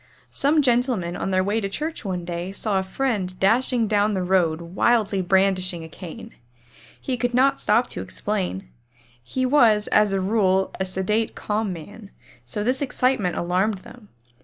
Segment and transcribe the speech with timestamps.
[0.31, 4.23] Some gentlemen on their way to church one day saw a friend dashing down the
[4.23, 6.31] road wildly brandishing a cane.
[6.99, 8.67] He could not stop to explain.
[9.23, 12.09] He was as a rule a sedate, calm man,
[12.43, 14.09] so this excitement alarmed them.